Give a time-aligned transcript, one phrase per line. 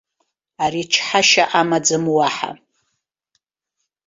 [0.63, 2.51] Ари чҳашьа амаӡам уаҳа!